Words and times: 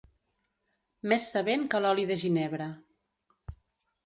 Més 1.13 1.27
sabent 1.35 1.67
que 1.75 1.83
l'oli 1.83 2.07
de 2.13 2.19
ginebre. 2.23 2.71